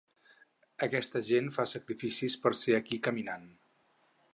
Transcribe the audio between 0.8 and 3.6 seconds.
Aquesta gent fa sacrificis per ser aquí caminant.